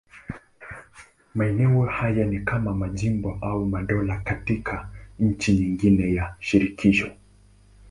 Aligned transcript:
Maeneo 1.35 1.85
haya 1.85 2.25
ni 2.25 2.39
kama 2.39 2.73
majimbo 2.73 3.37
au 3.41 3.65
madola 3.65 4.17
katika 4.19 4.89
nchi 5.19 5.53
nyingine 5.53 6.13
ya 6.15 6.35
shirikisho. 6.39 7.11